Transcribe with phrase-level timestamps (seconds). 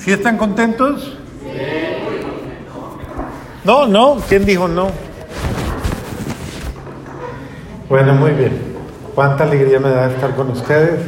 [0.00, 1.14] ¿Sí están contentos?
[3.64, 4.16] No, no.
[4.26, 4.88] ¿Quién dijo no?
[7.86, 8.58] Bueno, muy bien.
[9.14, 11.00] Cuánta alegría me da estar con ustedes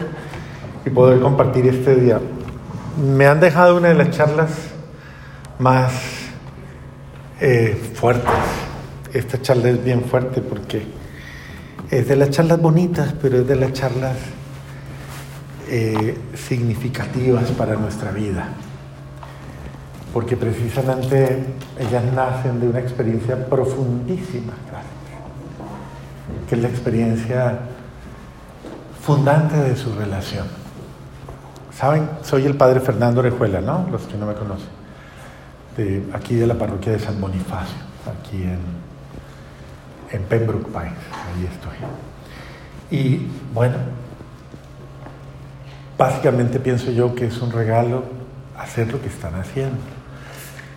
[0.84, 2.20] y poder compartir este día.
[3.02, 4.50] Me han dejado una de las charlas
[5.58, 5.92] más
[7.40, 8.30] eh, fuertes.
[9.14, 10.82] Esta charla es bien fuerte porque
[11.90, 14.16] es de las charlas bonitas, pero es de las charlas
[15.70, 18.48] eh, significativas para nuestra vida
[20.12, 21.44] porque precisamente
[21.78, 24.52] ellas nacen de una experiencia profundísima,
[26.48, 27.58] que es la experiencia
[29.00, 30.46] fundante de su relación.
[31.74, 33.88] Saben, soy el padre Fernando Orejuela, ¿no?
[33.90, 34.68] Los que no me conocen,
[36.12, 37.78] aquí de la parroquia de San Bonifacio,
[38.20, 38.42] aquí
[40.10, 41.78] en Pembroke Pines, ahí estoy.
[42.90, 43.76] Y bueno,
[45.96, 48.04] básicamente pienso yo que es un regalo
[48.58, 49.78] hacer lo que están haciendo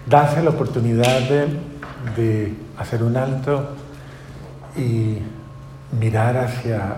[0.05, 1.21] darse la oportunidad
[2.15, 3.69] de, hacer un alto
[4.77, 5.17] y
[5.99, 6.97] mirar hacia,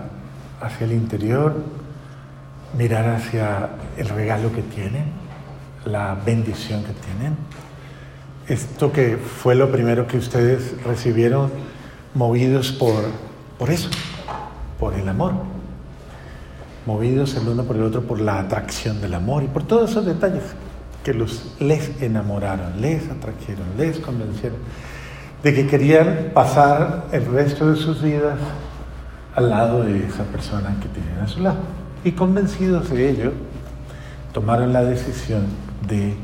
[0.60, 1.54] hacia el interior,
[2.76, 5.04] mirar hacia el regalo que tienen,
[5.84, 7.36] la bendición que tienen.
[8.48, 11.50] Esto que fue lo primero que ustedes recibieron
[12.14, 13.04] movidos por,
[13.58, 13.88] por eso,
[14.78, 15.32] por el amor.
[16.86, 20.06] Movidos el uno por el otro por la atracción del amor y por todos esos
[20.06, 20.42] detalles
[21.08, 24.58] que los, les enamoraron, les atrajeron, les convencieron
[25.42, 28.36] de que querían pasar el resto de sus vidas
[29.34, 31.60] al lado de esa persona que tienen a su lado.
[32.04, 33.32] Y convencidos de ello,
[34.34, 35.46] tomaron la decisión
[35.88, 36.14] de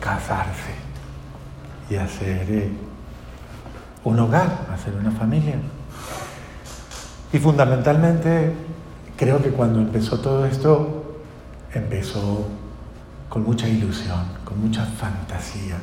[0.00, 0.74] casarse
[1.88, 2.72] y hacer eh,
[4.02, 5.54] un hogar, hacer una familia.
[7.32, 8.52] Y fundamentalmente,
[9.16, 11.20] creo que cuando empezó todo esto,
[11.72, 12.48] empezó
[13.32, 15.78] con mucha ilusión, con mucha fantasía,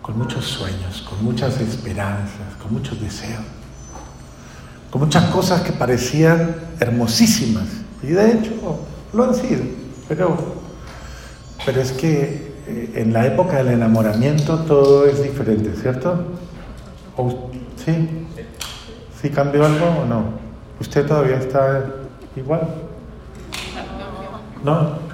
[0.00, 3.42] con muchos sueños, con muchas esperanzas, con muchos deseos,
[4.88, 7.66] con muchas cosas que parecían hermosísimas.
[8.00, 8.52] Y de hecho
[9.12, 9.64] lo han sido,
[10.06, 10.36] pero,
[11.66, 16.26] pero es que eh, en la época del enamoramiento todo es diferente, ¿cierto?
[17.84, 18.08] ¿Sí?
[19.20, 20.26] ¿Sí cambió algo o no?
[20.80, 21.86] ¿Usted todavía está
[22.36, 22.68] igual?
[24.62, 25.07] ¿No?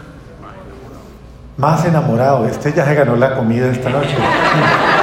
[1.57, 2.47] Más enamorado.
[2.47, 4.17] Este ya se ganó la comida esta noche.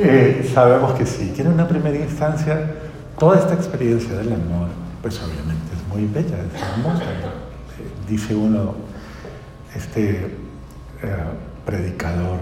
[0.00, 2.70] Eh, sabemos que sí, que en una primera instancia
[3.18, 4.68] toda esta experiencia del amor,
[5.02, 7.02] pues obviamente es muy bella, es hermosa.
[7.02, 8.76] Eh, dice uno,
[9.74, 10.36] este
[11.02, 11.16] eh,
[11.66, 12.38] predicador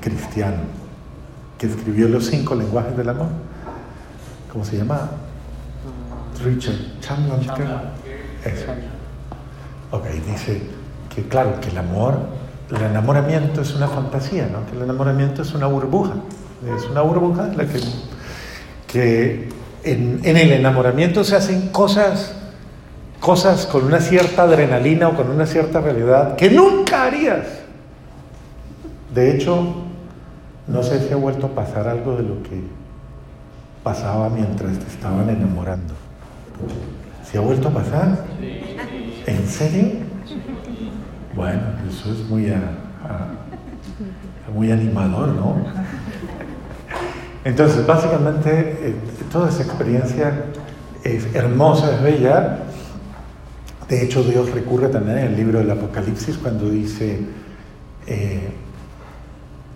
[0.00, 0.58] cristiano
[1.58, 3.28] que escribió los cinco lenguajes del amor,
[4.52, 5.10] ¿cómo se llama?
[6.44, 7.50] Richard Chamberlain.
[8.44, 8.66] Eso.
[9.90, 10.62] Ok, dice
[11.14, 12.18] que claro, que el amor,
[12.70, 14.64] el enamoramiento es una fantasía, ¿no?
[14.66, 16.14] Que el enamoramiento es una burbuja.
[16.76, 17.80] Es una burbuja en la que,
[18.86, 19.48] que
[19.82, 22.34] en, en el enamoramiento se hacen cosas,
[23.18, 27.46] cosas con una cierta adrenalina o con una cierta realidad que nunca harías.
[29.14, 29.74] De hecho,
[30.68, 32.62] no sé si ha vuelto a pasar algo de lo que
[33.82, 35.94] pasaba mientras te estaban enamorando.
[37.30, 38.24] ¿Se ha vuelto a pasar?
[39.26, 39.90] ¿En serio?
[41.34, 42.52] Bueno, eso es muy,
[44.52, 45.56] muy animador, ¿no?
[47.44, 48.94] Entonces, básicamente, eh,
[49.30, 50.46] toda esa experiencia
[51.04, 52.58] es hermosa, es bella.
[53.88, 57.20] De hecho, Dios recurre también en el libro del Apocalipsis cuando dice,
[58.06, 58.50] eh,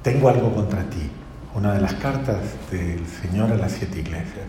[0.03, 1.11] tengo algo contra ti.
[1.55, 2.39] Una de las cartas
[2.71, 4.45] del Señor a las siete iglesias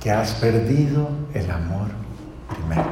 [0.00, 1.88] que has perdido el amor
[2.48, 2.88] primero.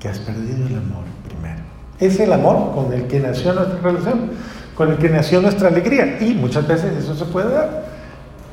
[0.00, 1.60] Que has perdido el amor primero.
[2.00, 4.30] Es el amor con el que nació nuestra relación,
[4.74, 6.18] con el que nació nuestra alegría.
[6.20, 7.84] Y muchas veces eso se puede dar.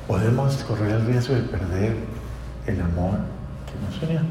[0.07, 1.95] Podemos correr el riesgo de perder
[2.67, 3.19] el amor
[3.65, 4.21] que nos unió.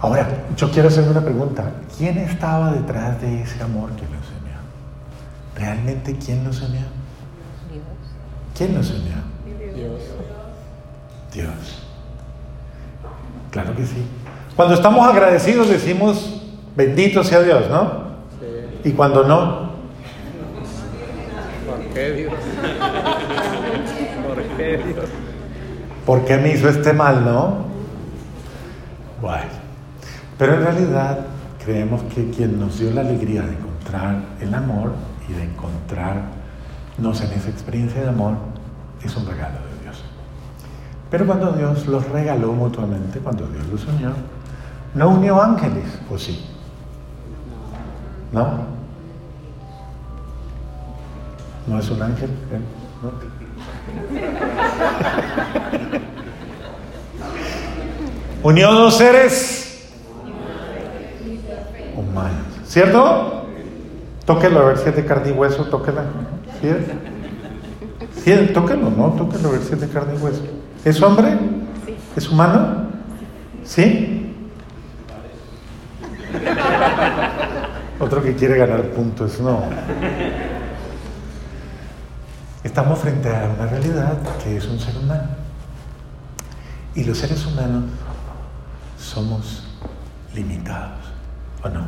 [0.00, 1.72] Ahora, yo quiero hacer una pregunta.
[1.96, 4.56] ¿Quién estaba detrás de ese amor que nos unió?
[5.54, 6.80] ¿Realmente quién nos unió?
[7.70, 7.84] Dios.
[8.56, 9.14] ¿Quién nos unió?
[9.74, 10.00] Dios.
[11.32, 11.84] Dios.
[13.50, 14.06] Claro que sí.
[14.56, 16.42] Cuando estamos agradecidos decimos,
[16.76, 18.10] bendito sea Dios, ¿no?
[18.84, 19.70] Y cuando no.
[21.66, 22.34] ¿Por qué Dios?
[24.26, 25.06] ¿Por qué Dios?
[26.06, 27.70] ¿Por qué me hizo este mal, no?
[29.20, 29.44] Bueno,
[30.38, 31.18] pero en realidad
[31.64, 34.92] creemos que quien nos dio la alegría de encontrar el amor
[35.28, 38.34] y de encontrarnos en esa experiencia de amor
[39.04, 39.69] es un regalo
[41.10, 44.12] pero cuando Dios los regaló mutuamente, cuando Dios los unió,
[44.94, 46.46] no unió ángeles, ¿o sí?
[48.32, 48.70] ¿No?
[51.66, 52.30] ¿No es un ángel?
[52.30, 52.60] ¿Eh?
[58.42, 59.90] Unió dos seres
[61.94, 62.46] humanos.
[62.64, 63.44] ¿Cierto?
[64.24, 66.04] Tóquelo a ver si es de carne y hueso, tóquela.
[66.60, 66.68] ¿Sí
[68.54, 69.08] Tóquelo, ¿no?
[69.10, 70.42] Tóquelo a ver si es de carne y hueso.
[70.84, 71.38] ¿Es hombre?
[72.16, 72.88] ¿Es humano?
[73.64, 74.34] ¿Sí?
[77.98, 79.62] Otro que quiere ganar puntos, no.
[82.64, 85.28] Estamos frente a una realidad que es un ser humano.
[86.94, 87.84] Y los seres humanos
[88.98, 89.64] somos
[90.34, 90.98] limitados,
[91.62, 91.86] ¿o no?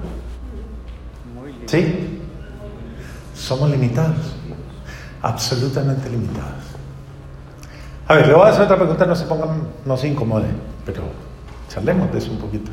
[1.66, 2.20] ¿Sí?
[3.34, 4.34] Somos limitados,
[5.22, 6.61] absolutamente limitados.
[8.08, 11.02] A ver, le voy a hacer otra pregunta, no se pongan, no se incomoden, pero
[11.68, 12.70] charlemos de eso un poquito.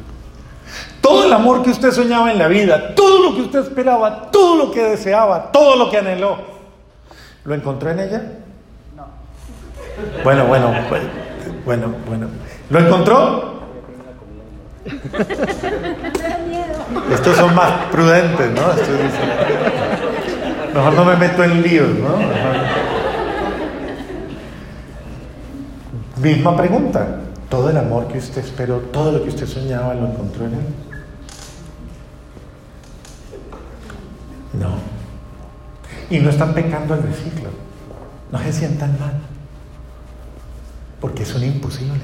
[1.02, 4.56] Todo el amor que usted soñaba en la vida, todo lo que usted esperaba, todo
[4.56, 6.38] lo que deseaba, todo lo que anheló,
[7.44, 8.24] ¿lo encontró en ella?
[8.96, 9.08] No.
[10.24, 11.02] Bueno, bueno, pues,
[11.66, 12.28] bueno, bueno.
[12.70, 13.60] ¿Lo encontró?
[17.12, 18.62] Estos son más prudentes, ¿no?
[20.74, 22.16] mejor no me meto en líos, ¿no?
[26.22, 27.08] Misma pregunta.
[27.50, 30.60] Todo el amor que usted esperó, todo lo que usted soñaba, ¿lo encontró en él?
[34.54, 34.76] No.
[36.10, 37.50] Y no están pecando al reciclo.
[38.32, 39.14] No se sientan mal.
[41.00, 42.02] Porque es un imposible.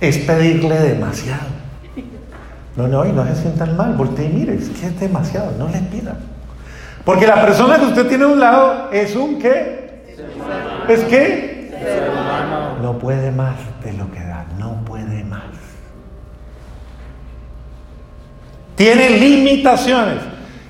[0.00, 1.56] Es pedirle demasiado.
[2.76, 3.94] No, no, y no se sientan mal.
[3.94, 5.52] Voltea y mire, es que es demasiado.
[5.58, 6.18] No le pidan.
[7.04, 10.04] Porque la persona que usted tiene a un lado es un qué?
[10.88, 11.45] ¿Es qué?
[12.86, 15.42] No puede más de lo que da, no puede más.
[18.76, 20.22] Tiene limitaciones,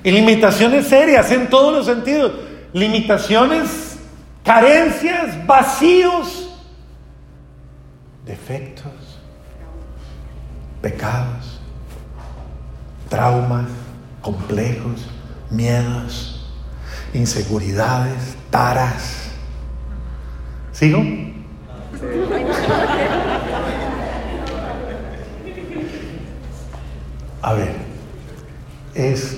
[0.03, 2.31] y limitaciones serias en todos los sentidos.
[2.73, 3.99] Limitaciones,
[4.43, 6.59] carencias, vacíos,
[8.25, 9.19] defectos,
[10.81, 11.59] pecados,
[13.09, 13.67] traumas,
[14.23, 15.07] complejos,
[15.51, 16.51] miedos,
[17.13, 19.29] inseguridades, taras
[20.71, 21.03] ¿Sigo?
[27.41, 27.71] A ver,
[28.93, 29.37] es,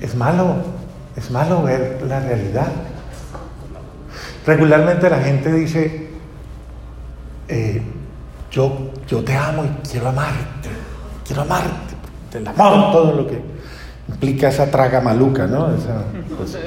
[0.00, 0.56] es malo,
[1.16, 2.68] es malo ver la realidad.
[4.46, 6.10] Regularmente la gente dice,
[7.48, 7.82] eh,
[8.50, 10.68] yo, yo te amo y quiero amarte,
[11.26, 11.94] quiero amarte,
[12.34, 13.40] el amor, todo lo que
[14.08, 15.68] implica esa traga maluca, ¿no?
[16.36, 16.58] Pues,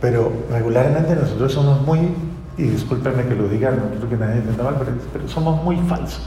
[0.00, 2.14] pero regularmente nosotros somos muy,
[2.58, 4.76] y discúlpenme que lo diga, no quiero que nadie entienda mal,
[5.12, 6.20] pero, somos muy falsos.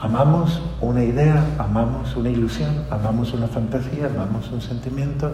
[0.00, 5.30] Amamos una idea, amamos una ilusión, amamos una fantasía, amamos un sentimiento,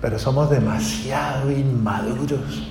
[0.00, 2.68] pero somos demasiado inmaduros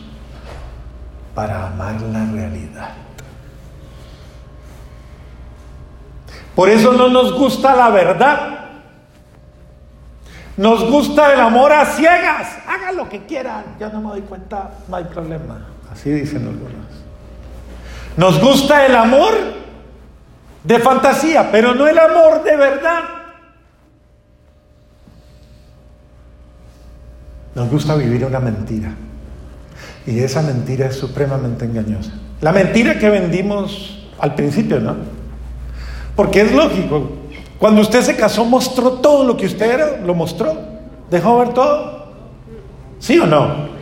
[1.34, 2.90] para amar la realidad.
[6.54, 8.58] Por eso no nos gusta la verdad.
[10.58, 12.58] Nos gusta el amor a ciegas.
[12.68, 13.64] Hagan lo que quieran.
[13.80, 15.66] Yo no me doy cuenta, no hay problema.
[15.92, 16.88] Así dicen algunos.
[18.18, 19.34] Nos gusta el amor
[20.64, 23.04] de fantasía, pero no el amor de verdad.
[27.56, 28.94] Nos gusta vivir una mentira.
[30.06, 32.12] Y esa mentira es supremamente engañosa.
[32.40, 34.96] La mentira que vendimos al principio, ¿no?
[36.16, 37.12] Porque es lógico,
[37.60, 40.58] cuando usted se casó, mostró todo lo que usted era, lo mostró.
[41.10, 42.08] Dejó ver todo.
[43.00, 43.81] ¿Sí o no?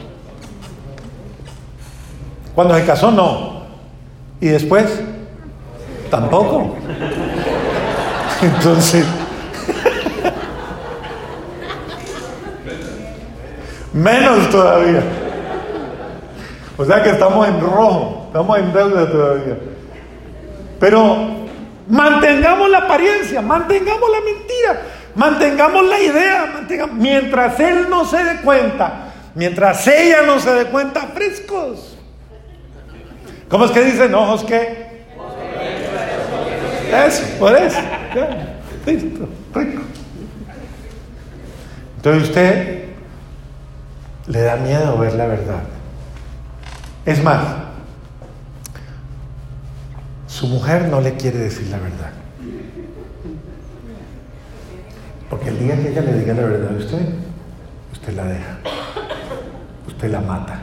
[2.60, 3.63] Cuando se casó, no.
[4.42, 5.01] Y después,
[6.12, 6.75] tampoco.
[8.42, 9.06] Entonces,
[13.94, 15.04] menos todavía.
[16.75, 19.58] O sea que estamos en rojo, estamos en deuda todavía.
[20.82, 21.48] Pero
[21.88, 24.82] Mantengamos la apariencia, mantengamos la mentira,
[25.16, 31.08] mantengamos la idea, mientras él no se dé cuenta, mientras ella no se dé cuenta,
[31.13, 31.96] frescos.
[33.50, 34.89] ¿Cómo es que dicen ojos que?
[36.94, 37.79] Eso, por eso.
[38.86, 39.82] listo, rico.
[41.98, 42.86] Entonces usted
[44.27, 45.63] le da miedo ver la verdad.
[47.06, 47.44] Es más,
[50.27, 52.12] su mujer no le quiere decir la verdad.
[55.29, 57.01] Porque el día que ella le diga la verdad a usted,
[57.91, 58.58] usted la deja.
[59.88, 60.60] Usted la mata.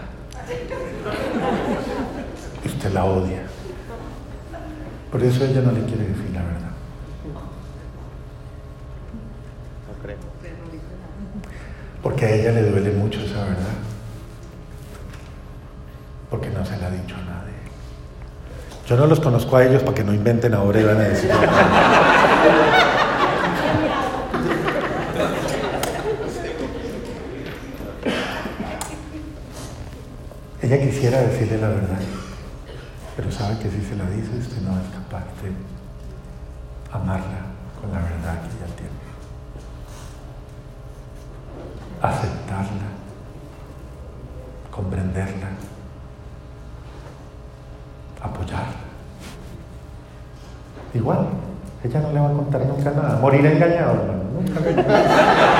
[2.95, 3.43] La odia.
[5.13, 6.71] Por eso ella no le quiere decir la verdad.
[9.87, 10.17] No creo.
[12.03, 13.75] Porque a ella le duele mucho esa verdad.
[16.31, 17.53] Porque no se la ha dicho a nadie.
[18.87, 21.31] Yo no los conozco a ellos para que no inventen ahora y van a decir.
[30.63, 31.99] Ella quisiera decirle la verdad,
[33.27, 35.51] pero sabe que si se la dice usted no es capaz de
[36.93, 37.43] amarla
[37.81, 38.93] con la verdad que ella tiene.
[42.01, 42.87] Aceptarla,
[44.71, 45.49] comprenderla,
[48.23, 48.87] apoyarla.
[50.95, 51.27] Igual,
[51.83, 53.19] ella no le va a contar nunca nada.
[53.19, 54.23] Morir engañado, hermano.
[54.35, 55.53] Nunca.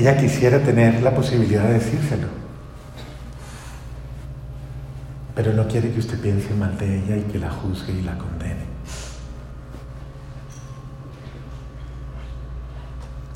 [0.00, 2.26] Ella quisiera tener la posibilidad de decírselo,
[5.34, 8.16] pero no quiere que usted piense mal de ella y que la juzgue y la
[8.16, 8.64] condene.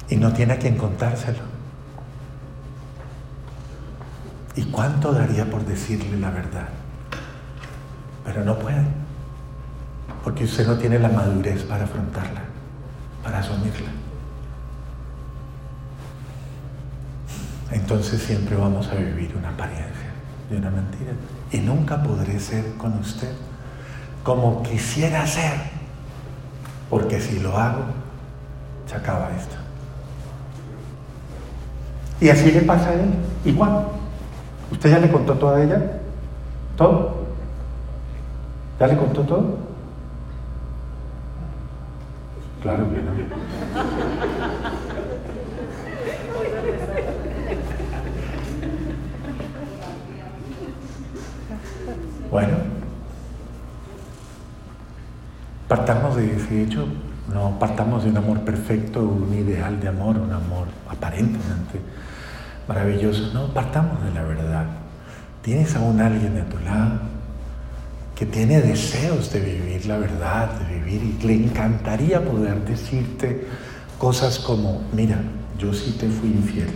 [0.08, 1.40] Y no tiene a quien contárselo.
[4.56, 6.68] ¿Y cuánto daría por decirle la verdad?
[8.24, 8.86] Pero no puede,
[10.22, 12.40] porque usted no tiene la madurez para afrontarla,
[13.22, 14.03] para asumirla.
[17.84, 20.08] Entonces siempre vamos a vivir una apariencia
[20.48, 21.12] de una mentira.
[21.52, 23.30] Y nunca podré ser con usted
[24.22, 25.52] como quisiera ser,
[26.88, 27.82] porque si lo hago,
[28.86, 29.56] se acaba esto.
[32.22, 33.88] Y así le pasa a él, igual.
[34.72, 36.00] ¿Usted ya le contó todo a ella?
[36.78, 37.26] ¿Todo?
[38.80, 39.58] ¿Ya le contó todo?
[42.62, 43.12] Claro que no.
[52.34, 52.56] Bueno,
[55.74, 56.86] partamos de ese hecho,
[57.32, 61.80] no partamos de un amor perfecto, un ideal de amor, un amor aparentemente
[62.68, 64.66] maravilloso, no, partamos de la verdad.
[65.42, 67.00] Tienes a un alguien a tu lado
[68.14, 73.44] que tiene deseos de vivir la verdad, de vivir y le encantaría poder decirte
[73.98, 75.18] cosas como, mira,
[75.58, 76.70] yo sí te fui infiel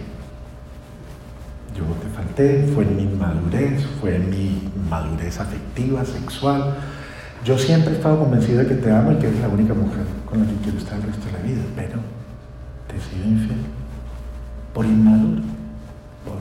[1.78, 6.75] yo te falté, fue en mi madurez, fue en mi madurez afectiva, sexual.
[7.45, 10.04] Yo siempre he estado convencido de que te amo y que eres la única mujer
[10.26, 11.99] con la que quiero estar el resto de la vida, pero
[12.88, 13.59] te he sido infiel
[14.75, 15.42] por inmaduro,
[16.25, 16.38] por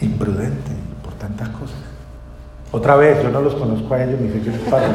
[0.00, 0.72] imprudente,
[1.04, 1.76] por tantas cosas.
[2.72, 4.86] Otra vez, yo no los conozco a ellos ni sé qué les pasa.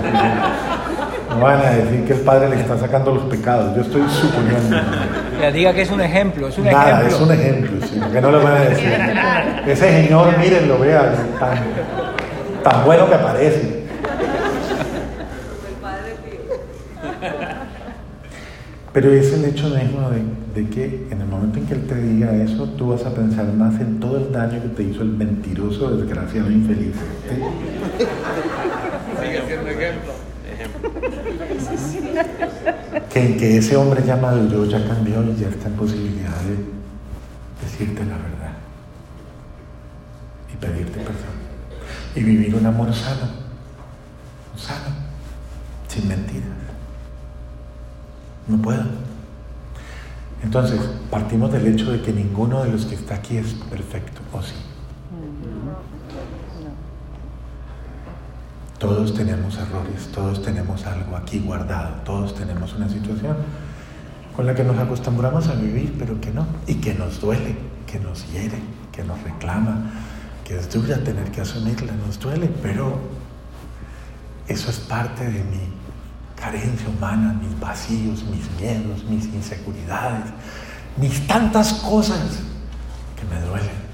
[1.29, 3.75] No van a decir que el padre le está sacando los pecados.
[3.75, 4.77] Yo estoy suponiendo.
[5.41, 7.07] Ya diga que es un ejemplo, es un Nada, ejemplo.
[7.15, 8.93] es un ejemplo, sí, que no le van a decir.
[9.67, 11.57] Ese señor, mírenlo, vean, tan,
[12.65, 13.85] tan bueno que parece.
[18.91, 20.23] Pero es el hecho mismo de,
[20.63, 23.45] de que en el momento en que él te diga eso, tú vas a pensar
[23.53, 26.95] más en todo el daño que te hizo el mentiroso, desgraciado, infeliz.
[27.29, 27.35] ¿sí?
[29.21, 30.13] Sigue siendo ejemplo.
[33.13, 36.55] que en que ese hombre ya maduró, ya cambió y ya está en posibilidad de
[37.63, 38.53] decirte la verdad
[40.51, 41.44] y pedirte perdón
[42.15, 43.27] y vivir un amor sano,
[44.57, 44.95] sano,
[45.87, 46.49] sin mentiras.
[48.47, 48.83] No puedo.
[50.43, 50.79] Entonces,
[51.09, 54.53] partimos del hecho de que ninguno de los que está aquí es perfecto, ¿o sí?
[58.77, 63.37] Todos tenemos errores, todos tenemos algo aquí guardado, todos tenemos una situación
[64.35, 67.55] con la que nos acostumbramos a vivir, pero que no, y que nos duele,
[67.87, 68.59] que nos hiere,
[68.91, 69.91] que nos reclama,
[70.45, 72.99] que es dura tener que asumirla, nos duele, pero
[74.47, 75.59] eso es parte de mi
[76.39, 80.25] carencia humana, mis vacíos, mis miedos, mis inseguridades,
[80.97, 82.39] mis tantas cosas
[83.19, 83.85] que me duelen.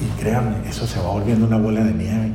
[0.00, 2.32] Y créanme, eso se va volviendo una bola de nieve.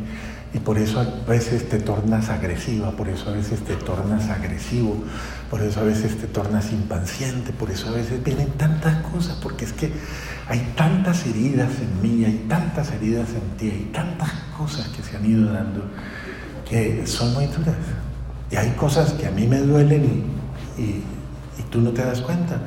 [0.58, 5.04] Y por eso a veces te tornas agresiva, por eso a veces te tornas agresivo,
[5.52, 9.66] por eso a veces te tornas impaciente, por eso a veces vienen tantas cosas, porque
[9.66, 9.92] es que
[10.48, 15.16] hay tantas heridas en mí, hay tantas heridas en ti, hay tantas cosas que se
[15.16, 15.84] han ido dando
[16.68, 17.76] que son muy duras.
[18.50, 20.04] Y hay cosas que a mí me duelen
[20.78, 21.04] y, y,
[21.60, 22.62] y tú no te das cuenta.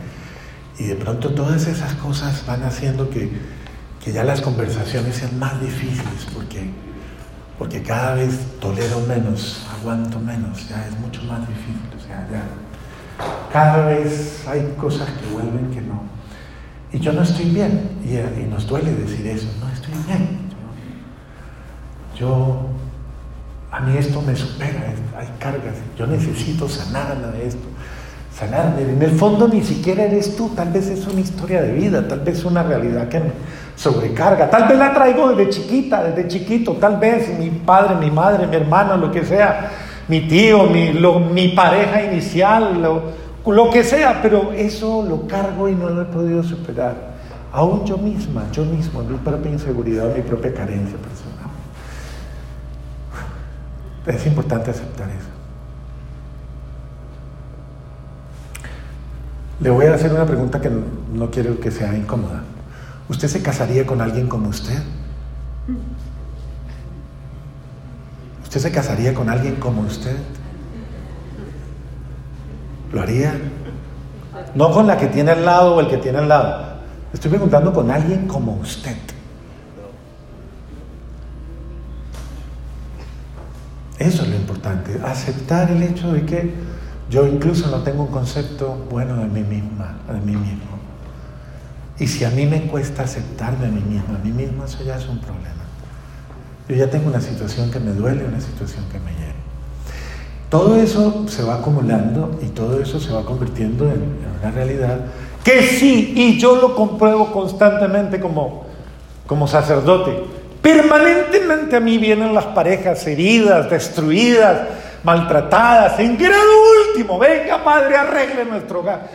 [0.78, 3.30] Y de pronto todas esas cosas van haciendo que,
[4.04, 6.70] que ya las conversaciones sean más difíciles porque,
[7.60, 11.76] porque cada vez tolero menos, aguanto menos, ya es mucho más difícil.
[11.94, 12.42] O sea, ya
[13.52, 16.00] cada vez hay cosas que vuelven que no.
[16.90, 17.98] Y yo no estoy bien.
[18.02, 20.38] Y, nos duele decir eso, no estoy bien.
[22.18, 22.70] Yo,
[23.70, 27.68] a mí esto me supera, hay cargas, yo necesito sanarme de esto.
[28.34, 28.90] Sanarme.
[28.90, 32.20] En el fondo ni siquiera eres tú, tal vez es una historia de vida, tal
[32.20, 33.32] vez es una realidad que me
[33.80, 38.46] sobrecarga, tal vez la traigo desde chiquita, desde chiquito, tal vez mi padre, mi madre,
[38.46, 39.70] mi hermano, lo que sea,
[40.06, 40.92] mi tío, mi,
[41.32, 43.02] mi pareja inicial, lo,
[43.46, 46.94] lo que sea, pero eso lo cargo y no lo he podido superar.
[47.52, 51.48] Aún yo misma, yo mismo, mi propia inseguridad, mi propia carencia personal.
[54.06, 55.28] Es importante aceptar eso.
[59.58, 60.70] Le voy a hacer una pregunta que
[61.14, 62.42] no quiero que sea incómoda.
[63.10, 64.80] ¿Usted se casaría con alguien como usted?
[68.44, 70.16] ¿Usted se casaría con alguien como usted?
[72.92, 73.34] ¿Lo haría?
[74.54, 76.78] No con la que tiene al lado o el que tiene al lado.
[77.12, 78.96] Estoy preguntando con alguien como usted.
[83.98, 86.54] Eso es lo importante, aceptar el hecho de que
[87.10, 90.69] yo incluso no tengo un concepto bueno de mí misma, de mí mismo.
[92.00, 94.96] Y si a mí me cuesta aceptarme a mí misma, a mí mismo, eso ya
[94.96, 95.50] es un problema.
[96.66, 99.34] Yo ya tengo una situación que me duele, una situación que me hiere.
[100.48, 105.00] Todo eso se va acumulando y todo eso se va convirtiendo en, una realidad
[105.44, 108.64] que sí, y yo lo compruebo constantemente como,
[109.26, 110.24] como sacerdote.
[110.62, 114.68] Permanentemente a mí vienen las parejas heridas, destruidas,
[115.02, 116.50] maltratadas, en grado
[116.88, 119.08] último, venga Padre, arregle nuestro hogar.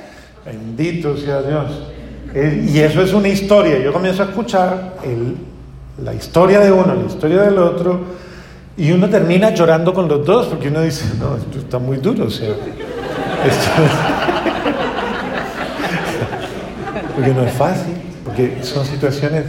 [0.46, 1.95] Bendito sea Dios.
[2.36, 3.80] Eh, y eso es una historia.
[3.80, 4.96] Yo comienzo a escuchar
[6.04, 8.02] la historia de uno, la historia del otro,
[8.76, 12.26] y uno termina llorando con los dos, porque uno dice, no, esto está muy duro,
[12.26, 12.56] o sea, esto...
[17.16, 17.94] porque no es fácil,
[18.26, 19.46] porque son situaciones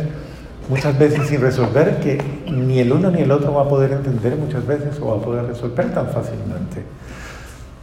[0.69, 2.23] muchas veces sin resolver que
[2.53, 5.21] ni el uno ni el otro va a poder entender muchas veces o va a
[5.21, 6.85] poder resolver tan fácilmente.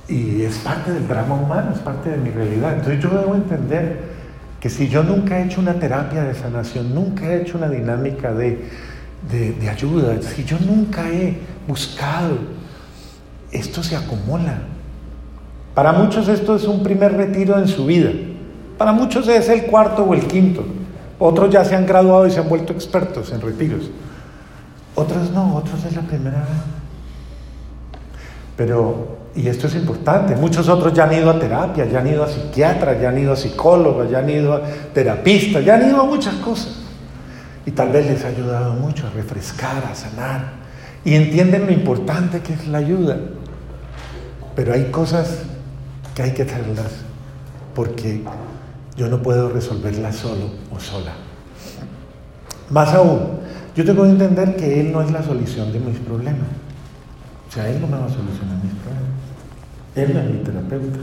[0.08, 2.76] Y es parte del drama humano, es parte de mi realidad.
[2.76, 4.13] Entonces yo debo entender
[4.64, 8.34] que si yo nunca he hecho una terapia de sanación, nunca he hecho una dinámica
[8.34, 8.64] de,
[9.30, 12.38] de, ayuda, si yo nunca he buscado,
[13.52, 14.60] esto se acumula.
[15.76, 18.12] Para muchos esto es un primer retiro en su vida,
[18.78, 20.64] para muchos es el cuarto o el quinto,
[21.20, 23.92] otros ya se han graduado y se han vuelto expertos en retiros,
[24.96, 26.48] otros no, otros es la primera vez.
[28.56, 32.24] Pero y esto es importante, muchos otros ya han ido a terapia, ya han ido
[32.24, 34.62] a psiquiatras, ya han ido a psicólogos, ya han ido a
[34.94, 36.84] terapistas, ya han ido a muchas cosas.
[37.66, 40.54] Y tal vez les ha ayudado mucho a refrescar, a sanar.
[41.04, 43.18] Y entienden lo importante que es la ayuda.
[44.56, 45.40] Pero hay cosas
[46.14, 46.92] que hay que hacerlas
[47.74, 48.24] porque
[48.96, 51.14] yo no puedo resolverlas solo o sola.
[52.70, 53.40] Más aún,
[53.76, 56.48] yo tengo que entender que Él no es la solución de mis problemas.
[57.50, 59.23] O sea, Él no me va a solucionar mis problemas.
[59.96, 61.00] Él no es mi terapeuta,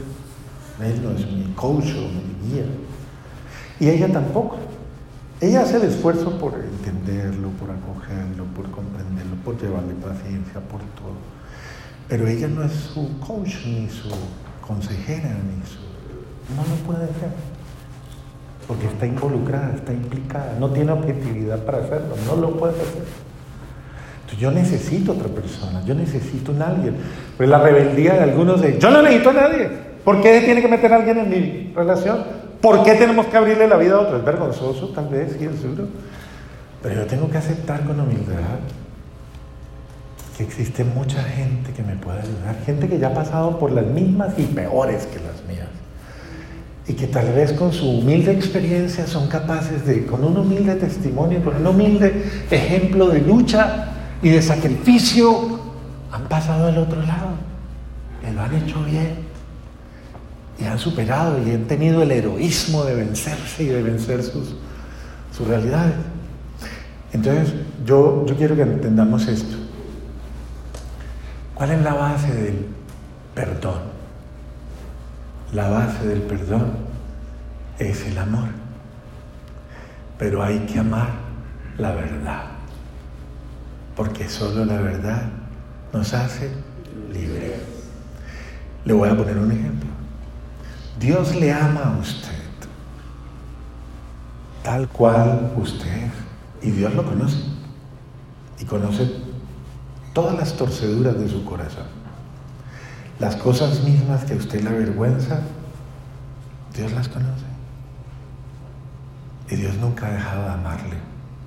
[0.81, 2.65] Él no es mi coach o mi guía.
[3.79, 4.57] Y ella tampoco.
[5.39, 11.17] Ella hace el esfuerzo por entenderlo, por acogerlo, por comprenderlo, por llevarle paciencia, por todo.
[12.07, 14.09] Pero ella no es su coach, ni su
[14.65, 15.79] consejera, ni su...
[16.55, 17.31] No lo puede hacer.
[18.67, 23.30] Porque está involucrada, está implicada, no tiene objetividad para hacerlo, no lo puede hacer
[24.37, 26.95] yo necesito otra persona, yo necesito un alguien.
[27.37, 29.69] Pues la rebeldía de algunos de, yo no necesito a nadie.
[30.03, 32.23] ¿Por qué tiene que meter a alguien en mi relación?
[32.61, 34.17] ¿Por qué tenemos que abrirle la vida a otro?
[34.17, 35.87] Es vergonzoso, tal vez, sí es duro.
[36.81, 38.59] Pero yo tengo que aceptar con humildad
[40.37, 43.85] que existe mucha gente que me puede ayudar, gente que ya ha pasado por las
[43.85, 45.67] mismas y peores que las mías.
[46.87, 51.43] Y que tal vez con su humilde experiencia son capaces de, con un humilde testimonio,
[51.43, 53.90] con un humilde ejemplo de lucha,
[54.21, 55.59] y de sacrificio
[56.11, 57.29] han pasado al otro lado
[58.27, 59.15] y lo han hecho bien
[60.59, 64.55] y han superado y han tenido el heroísmo de vencerse y de vencer sus,
[65.35, 65.95] sus realidades.
[67.13, 67.53] Entonces,
[67.83, 69.57] yo, yo quiero que entendamos esto.
[71.55, 72.65] ¿Cuál es la base del
[73.33, 73.81] perdón?
[75.51, 76.71] La base del perdón
[77.79, 78.49] es el amor.
[80.19, 81.09] Pero hay que amar
[81.77, 82.60] la verdad
[84.01, 85.29] porque solo la verdad
[85.93, 86.49] nos hace
[87.13, 87.61] libres.
[88.83, 89.89] Le voy a poner un ejemplo.
[90.99, 92.31] Dios le ama a usted,
[94.63, 96.09] tal cual usted
[96.63, 97.43] y Dios lo conoce,
[98.59, 99.07] y conoce
[100.13, 101.85] todas las torceduras de su corazón,
[103.19, 105.41] las cosas mismas que a usted le avergüenza
[106.75, 107.45] Dios las conoce.
[109.47, 110.95] Y Dios nunca ha dejado de amarle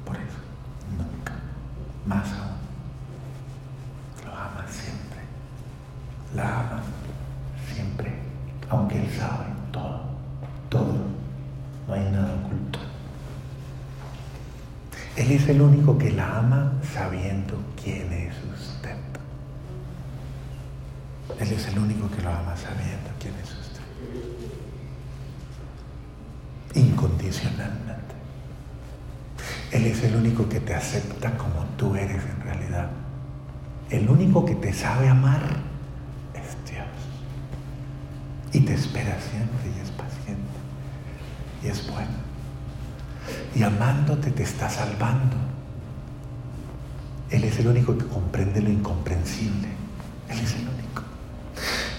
[0.04, 0.38] por eso.
[0.96, 1.32] Nunca.
[2.06, 2.54] Más aún.
[4.26, 5.20] Lo ama siempre.
[6.34, 6.82] La ama
[7.72, 8.12] siempre.
[8.68, 10.00] Aunque Él sabe todo.
[10.68, 10.94] Todo.
[11.86, 12.78] No hay nada oculto.
[15.16, 18.96] Él es el único que la ama sabiendo quién es usted.
[21.38, 23.80] Él es el único que lo ama sabiendo quién es usted.
[26.74, 28.14] Incondicionalmente.
[29.70, 32.90] Él es el único que te acepta como tú eres en realidad.
[33.90, 35.73] El único que te sabe amar.
[38.54, 40.42] Y te espera siempre y es paciente.
[41.62, 42.06] Y es bueno.
[43.56, 45.36] Y amándote te está salvando.
[47.30, 49.68] Él es el único que comprende lo incomprensible.
[50.28, 51.02] Él es el único.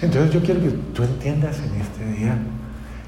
[0.00, 2.38] Entonces yo quiero que tú entiendas en este día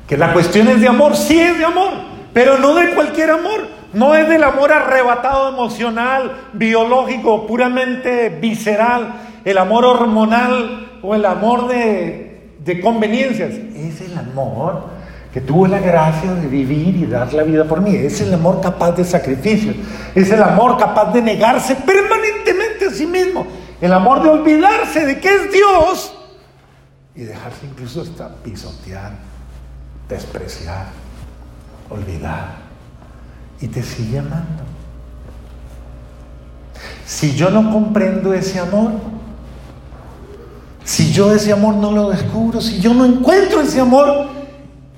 [0.07, 1.93] que la cuestión es de amor, sí es de amor,
[2.35, 3.79] pero no de cualquier amor.
[3.95, 9.15] No es del amor arrebatado emocional, biológico, puramente visceral,
[9.47, 12.28] el amor hormonal o el amor de,
[12.69, 13.55] de conveniencias.
[13.75, 14.85] Es el amor
[15.33, 17.97] que tuvo la gracia de vivir y dar la vida por mí.
[17.97, 19.75] Es el amor capaz de sacrificio.
[20.15, 23.47] Es el amor capaz de negarse permanentemente a sí mismo.
[23.81, 26.15] El amor de olvidarse de que es Dios
[27.15, 29.13] y dejarse incluso hasta pisotear,
[30.09, 30.87] despreciar,
[31.91, 32.69] olvidar.
[33.61, 34.63] Y te sigue amando.
[37.05, 38.93] Si yo no comprendo ese amor,
[40.88, 44.27] si yo ese amor no lo descubro, si yo no encuentro ese amor,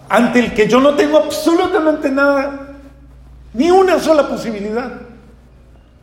[0.09, 2.76] ante el que yo no tengo absolutamente nada,
[3.55, 4.88] ni una sola posibilidad,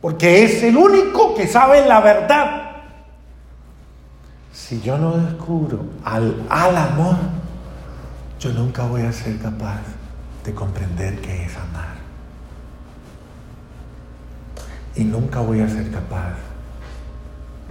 [0.02, 2.70] porque es el único que sabe la verdad.
[4.52, 7.16] Si yo no descubro al, al amor,
[8.38, 9.80] yo nunca voy a ser capaz
[10.44, 11.96] de comprender qué es amar.
[14.96, 16.34] Y nunca voy a ser capaz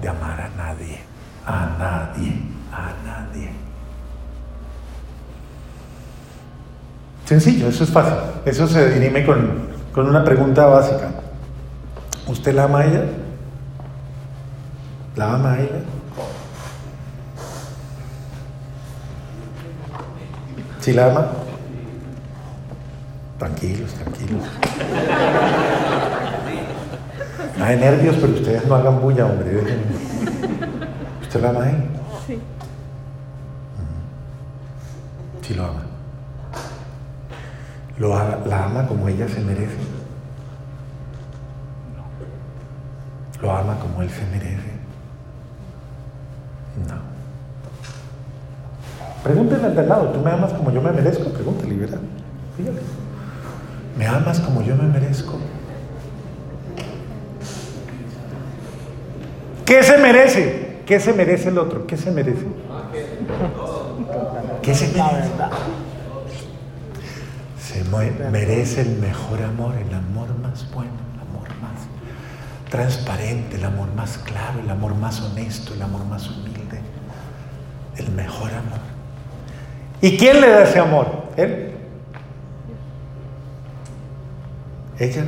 [0.01, 1.06] de amar a nadie,
[1.47, 2.33] a nadie,
[2.71, 3.51] a nadie.
[7.25, 8.15] Sencillo, eso es fácil.
[8.45, 11.09] Eso se dirime con, con una pregunta básica.
[12.27, 13.03] ¿Usted la ama a ella?
[15.15, 15.81] ¿La ama a ella?
[20.81, 21.27] ¿Sí la ama?
[23.39, 24.43] Tranquilos, tranquilos.
[27.61, 29.61] Hay nervios, pero ustedes no hagan bulla, hombre.
[31.37, 31.85] ¿Usted la ama a ella?
[32.25, 32.39] Sí.
[35.43, 35.81] Sí lo ama
[37.99, 38.09] lo,
[38.45, 39.77] la ama como ella se merece.
[43.41, 44.71] Lo ama como él se merece.
[46.87, 46.95] No.
[49.23, 51.29] Pregúntele al de al lado, ¿tú me amas como yo me merezco?
[51.29, 51.99] Pregúntale, ¿verdad?
[52.55, 52.81] Fíjate.
[53.95, 55.39] ¿Me amas como yo me merezco?
[59.65, 60.56] ¿Qué se merece?
[60.87, 61.85] ¿Qué se merece el otro?
[61.85, 62.45] ¿Qué se merece?
[64.61, 65.33] ¿Qué se merece?
[68.31, 71.87] merece el mejor amor, el amor más bueno, el amor más
[72.69, 76.79] transparente, el amor más claro, el amor más honesto, el amor más humilde,
[77.97, 78.79] el mejor amor.
[80.01, 81.27] ¿Y quién le da ese amor?
[81.35, 81.73] Él.
[84.99, 85.25] Ella.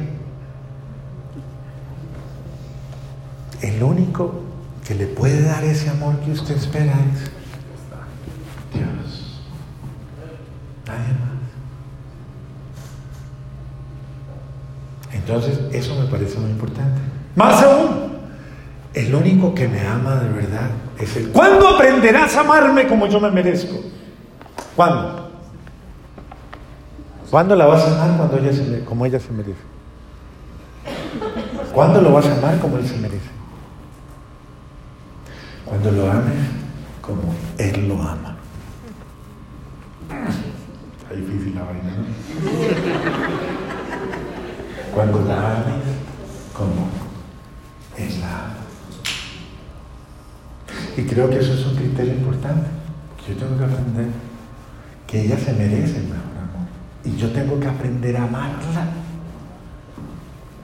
[3.62, 4.49] El único
[4.90, 7.30] que le puede dar ese amor que usted espera es
[8.74, 9.40] Dios.
[10.88, 11.30] Nadie más.
[15.14, 17.00] Entonces, eso me parece muy importante.
[17.36, 18.14] Más aún,
[18.96, 21.30] el único que me ama de verdad es Él.
[21.34, 23.76] ¿Cuándo aprenderás a amarme como yo me merezco?
[24.76, 25.30] ¿Cuándo?
[27.30, 29.62] ¿Cuándo la vas a amar cuando ella se, como ella se merece?
[31.76, 33.39] ¿Cuándo lo vas a amar como Él se merece?
[35.70, 36.48] Cuando lo ames
[37.00, 38.36] como Él lo ama.
[40.98, 42.06] Está difícil la vaina, ¿no?
[44.96, 45.84] cuando la ames
[46.54, 46.90] como
[47.98, 48.56] Él la ama.
[50.98, 52.68] Y creo que eso es un criterio importante.
[53.28, 54.08] Yo tengo que aprender
[55.06, 56.68] que ella se merece el mejor amor.
[57.06, 58.88] Y yo tengo que aprender a amarla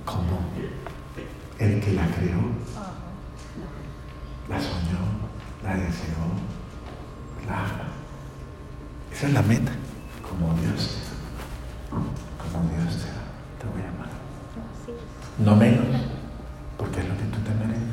[0.04, 0.40] como
[1.60, 2.42] el que la creó,
[4.50, 5.02] la soñó,
[5.64, 6.26] la deseó,
[7.48, 7.88] la ama.
[9.12, 9.72] Esa es la meta,
[10.22, 10.98] como Dios,
[11.90, 14.10] como Dios te te voy a amar
[15.38, 15.86] no menos,
[16.78, 17.84] porque es lo que tú te mereces.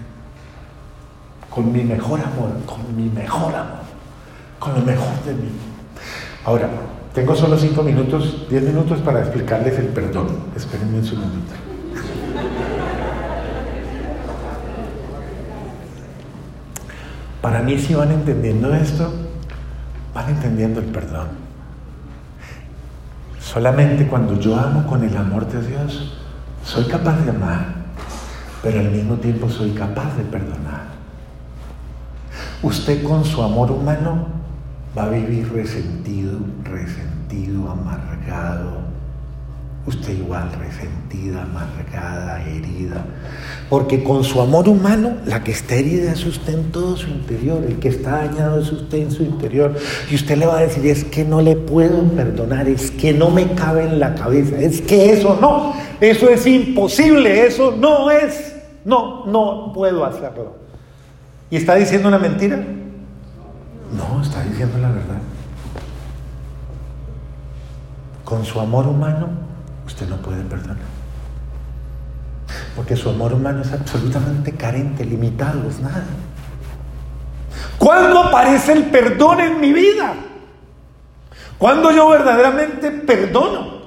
[1.51, 3.83] Con mi mejor amor, con mi mejor amor,
[4.59, 5.51] con lo mejor de mí.
[6.45, 6.69] Ahora,
[7.15, 10.29] Tengo solo cinco minutos, diez minutos para explicarles el perdón.
[10.57, 11.53] Espérenme un segundito.
[17.43, 19.13] Para mí, si van entendiendo esto,
[20.15, 21.29] van entendiendo el perdón.
[23.41, 26.17] Solamente cuando yo amo con el amor de Dios,
[26.65, 27.67] soy capaz de amar,
[28.63, 30.93] pero al mismo tiempo soy capaz de perdonar.
[32.63, 34.29] Usted con su amor humano
[34.97, 38.92] va a vivir resentido, resentido, amargado.
[39.85, 43.05] Usted igual resentida, amargada, herida.
[43.69, 47.65] Porque con su amor humano, la que está herida es usted en todo su interior.
[47.65, 49.75] El que está dañado es usted en su interior.
[50.09, 53.31] Y usted le va a decir, es que no le puedo perdonar, es que no
[53.31, 58.55] me cabe en la cabeza, es que eso no, eso es imposible, eso no es,
[58.85, 60.55] no, no puedo hacerlo.
[61.51, 62.57] ¿Y está diciendo una mentira?
[62.57, 65.19] No, está diciendo la verdad.
[68.25, 69.52] Con su amor humano,
[69.93, 70.77] usted no puede perdonar.
[72.75, 76.05] Porque su amor humano es absolutamente carente, limitado, es nada.
[77.79, 80.15] ¿Cuándo aparece el perdón en mi vida?
[81.59, 83.83] ¿Cuándo yo verdaderamente perdono?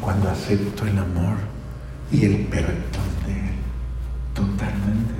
[0.00, 1.36] Cuando acepto el amor
[2.10, 2.92] y el perdón
[4.34, 5.14] totalmente.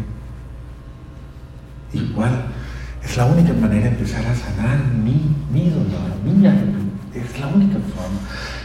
[1.92, 2.46] Igual,
[3.04, 6.32] es la única manera de empezar a sanar mi, mi dolor, mi
[7.14, 8.20] Es la única forma.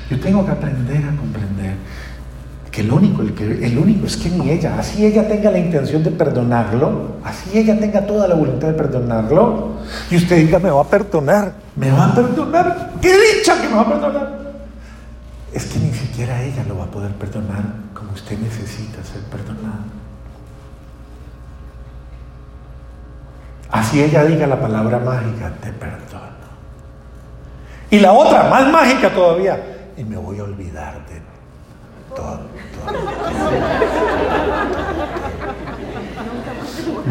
[0.10, 1.76] Yo tengo que aprender a comprender
[2.72, 5.58] que el único, el, que, el único es que ni ella, así ella tenga la
[5.58, 9.78] intención de perdonarlo, así ella tenga toda la voluntad de perdonarlo,
[10.12, 13.76] y usted diga, me va a perdonar, me va a perdonar, qué dicha que me
[13.76, 14.48] va a perdonar.
[15.52, 17.64] Es que ni siquiera ella lo va a poder perdonar
[17.96, 19.98] como usted necesita ser perdonado.
[23.72, 26.37] Así ella diga la palabra mágica, te perdono.
[27.90, 31.22] Y la otra, más mágica todavía, y me voy a olvidar de
[32.16, 32.42] todo.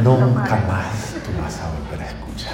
[0.03, 2.53] Nunca más tú vas a volver a escuchar.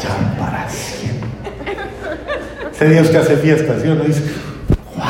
[0.00, 1.28] Ya para siempre.
[2.72, 4.22] Ese Dios que hace fiestas, y uno dice,
[4.94, 5.04] wow,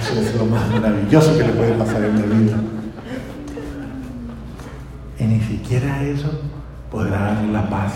[0.00, 2.56] eso es lo más maravilloso que le puede pasar en la vida.
[5.18, 6.40] Y ni siquiera eso
[6.90, 7.92] podrá dar la paz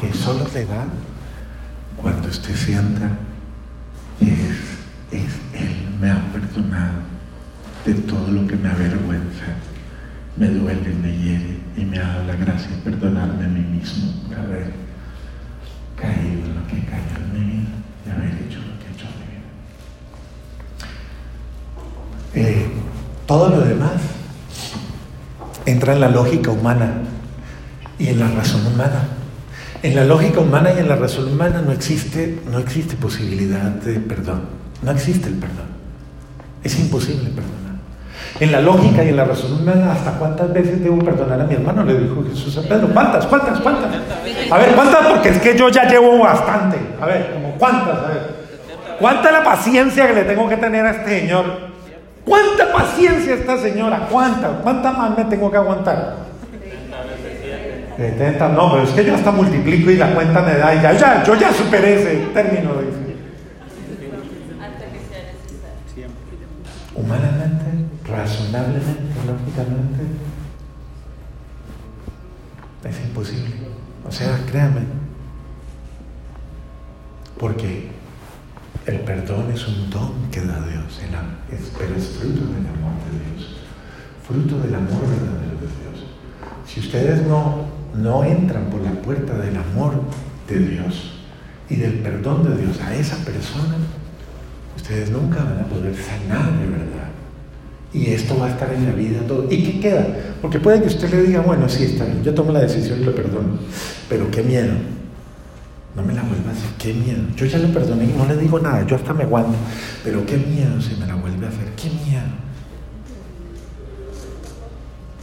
[0.00, 0.84] que solo se da
[1.96, 3.10] cuando usted sienta
[4.18, 7.02] que es, Él me ha perdonado
[7.84, 9.44] de todo lo que me avergüenza,
[10.36, 14.12] me duele, me hiere y me ha dado la gracia de perdonarme a mí mismo
[14.26, 14.72] por haber
[15.96, 17.68] caído en lo que he caído en mi vida
[18.06, 19.26] y haber hecho lo que he hecho en mi
[22.42, 22.50] vida.
[22.50, 22.68] Eh,
[23.26, 24.00] todo lo demás
[25.66, 26.92] entra en la lógica humana
[27.98, 29.08] y en la razón humana.
[29.84, 34.00] En la lógica humana y en la razón humana no existe, no existe posibilidad de
[34.00, 34.44] perdón.
[34.80, 35.66] No existe el perdón.
[36.62, 37.74] Es imposible perdonar.
[38.40, 41.52] En la lógica y en la razón humana, ¿hasta cuántas veces debo perdonar a mi
[41.52, 41.84] hermano?
[41.84, 42.88] Le dijo Jesús a Pedro.
[42.94, 43.26] ¿Cuántas?
[43.26, 43.60] ¿Cuántas?
[43.60, 43.90] ¿Cuántas?
[44.50, 45.06] A ver, ¿cuántas?
[45.06, 46.78] Porque es que yo ya llevo bastante.
[46.98, 48.34] A ver, como cuántas, a ver.
[48.98, 51.74] ¿Cuánta la paciencia que le tengo que tener a este Señor
[52.24, 54.08] ¿Cuánta paciencia esta señora?
[54.10, 54.48] ¿Cuánta?
[54.62, 56.23] ¿Cuánta más me tengo que aguantar?
[57.96, 60.92] 70, no, pero es que yo hasta multiplico y la cuenta me da y ya,
[60.92, 62.72] ya, yo ya superé ese término.
[66.94, 67.64] Humanamente,
[68.04, 70.04] razonablemente, lógicamente,
[72.84, 73.50] es imposible.
[74.06, 74.82] O sea, créanme,
[77.38, 77.88] porque
[78.86, 81.00] el perdón es un don que da Dios,
[81.78, 83.56] pero es fruto del amor de Dios,
[84.26, 86.06] fruto del amor verdadero de Dios.
[86.66, 89.94] Si ustedes no, no entran por la puerta del amor
[90.48, 91.12] de Dios
[91.68, 93.76] y del perdón de Dios a esa persona,
[94.76, 97.08] ustedes nunca van a poder sanar de verdad.
[97.92, 99.46] Y esto va a estar en la vida todo.
[99.50, 100.06] ¿Y qué queda?
[100.42, 103.04] Porque puede que usted le diga, bueno, sí, está bien, yo tomo la decisión y
[103.04, 103.58] lo perdono,
[104.08, 104.72] pero qué miedo
[105.94, 107.22] no me la vuelva a hacer, qué miedo.
[107.36, 109.56] Yo ya le perdoné y no le digo nada, yo hasta me aguanto.
[110.02, 112.22] Pero qué miedo si me la vuelve a hacer, qué miedo.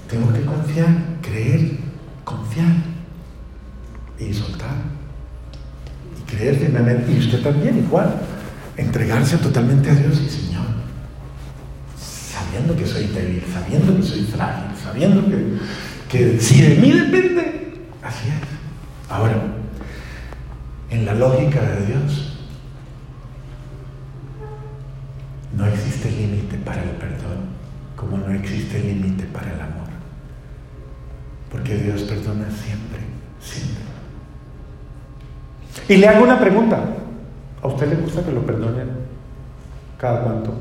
[0.09, 0.87] Tengo que confiar,
[1.21, 1.71] creer,
[2.23, 2.73] confiar
[4.19, 4.75] y soltar.
[6.19, 7.11] Y creer firmemente.
[7.11, 8.21] Y usted también igual.
[8.77, 10.65] Entregarse totalmente a Dios y Señor.
[11.97, 15.57] Sabiendo que soy débil, sabiendo que soy frágil, sabiendo que,
[16.09, 19.11] que si de mí depende, así es.
[19.11, 19.35] Ahora,
[20.89, 22.37] en la lógica de Dios,
[25.55, 27.45] no existe límite para el perdón,
[27.95, 29.80] como no existe límite para el amor.
[31.51, 32.99] Porque Dios perdona siempre,
[33.41, 33.83] siempre.
[35.89, 36.79] Y le hago una pregunta.
[37.61, 38.89] ¿A usted le gusta que lo perdonen?
[39.97, 40.53] ¿Cada cuánto?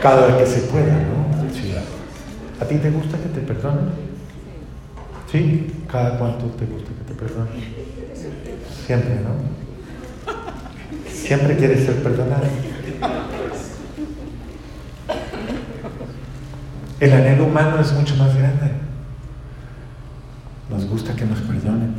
[0.00, 1.52] Cada vez que se pueda, ¿no?
[1.52, 1.74] Sí.
[2.60, 3.90] ¿A ti te gusta que te perdonen?
[5.30, 5.84] ¿Sí?
[5.90, 7.74] ¿Cada cuánto te gusta que te perdonen?
[8.86, 9.56] Siempre, ¿no?
[11.10, 12.44] Siempre quieres ser perdonado.
[16.98, 18.72] El anhelo humano es mucho más grande.
[20.70, 21.94] Nos gusta que nos perdonen.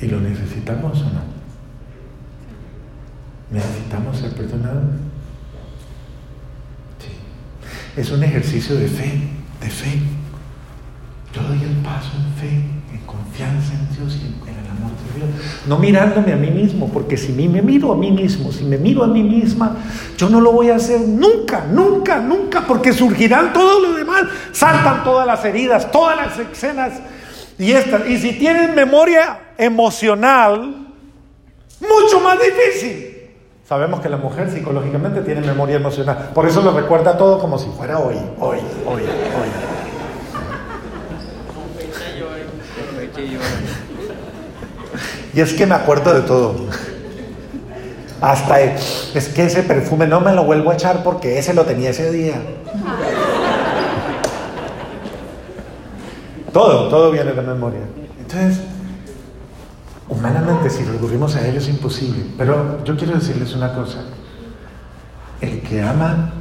[0.00, 1.20] ¿Y lo necesitamos o no?
[3.50, 4.84] ¿Necesitamos ser perdonados?
[6.98, 8.00] Sí.
[8.00, 9.28] Es un ejercicio de fe,
[9.60, 10.00] de fe.
[11.34, 15.18] Yo doy el paso en fe, en confianza en Dios y en el amor de
[15.18, 15.30] Dios.
[15.66, 19.04] No mirándome a mí mismo, porque si me miro a mí mismo, si me miro
[19.04, 19.76] a mí misma,
[20.16, 25.04] yo no lo voy a hacer nunca, nunca, nunca, porque surgirán todo lo demás, saltan
[25.04, 26.94] todas las heridas, todas las escenas
[27.58, 28.08] y estas.
[28.08, 30.86] Y si tienen memoria emocional,
[31.80, 33.10] mucho más difícil.
[33.68, 37.68] Sabemos que la mujer psicológicamente tiene memoria emocional, por eso lo recuerda todo como si
[37.70, 39.79] fuera hoy, hoy, hoy, hoy.
[45.32, 46.66] Y es que me acuerdo de todo.
[48.20, 51.90] Hasta es que ese perfume no me lo vuelvo a echar porque ese lo tenía
[51.90, 52.40] ese día.
[56.52, 57.80] Todo, todo viene de memoria.
[58.18, 58.60] Entonces,
[60.08, 62.24] humanamente si recurrimos a ello es imposible.
[62.36, 64.00] Pero yo quiero decirles una cosa.
[65.40, 66.32] El que ama,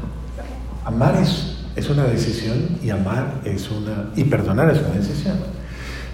[0.83, 5.37] amar es, es una decisión y amar es una, y perdonar es una decisión.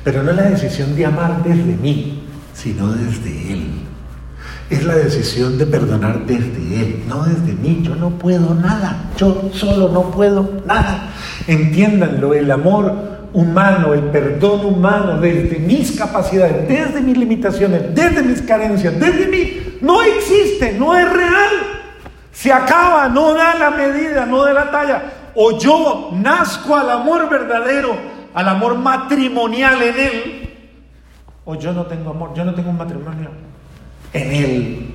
[0.05, 3.71] Pero no es la decisión de amar desde mí, sino desde Él.
[4.69, 7.81] Es la decisión de perdonar desde Él, no desde mí.
[7.83, 11.09] Yo no puedo nada, yo solo no puedo nada.
[11.47, 12.93] Entiéndanlo, el amor
[13.33, 19.77] humano, el perdón humano desde mis capacidades, desde mis limitaciones, desde mis carencias, desde mí,
[19.81, 21.51] no existe, no es real.
[22.31, 25.03] Se acaba, no da la medida, no da la talla.
[25.33, 30.49] O yo nazco al amor verdadero, al amor matrimonial en Él,
[31.45, 33.29] o yo no tengo amor, yo no tengo un matrimonio
[34.11, 34.93] en Él.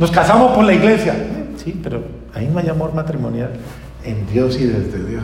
[0.00, 1.14] Nos casamos por la iglesia,
[1.56, 2.02] sí, pero
[2.34, 3.52] ahí no hay amor matrimonial
[4.02, 5.22] en Dios y desde Dios.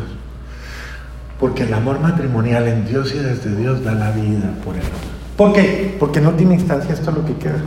[1.41, 5.11] Porque el amor matrimonial en Dios y desde Dios da la vida por el otro.
[5.37, 5.97] ¿Por qué?
[5.99, 7.61] Porque en última instancia esto es lo que queda.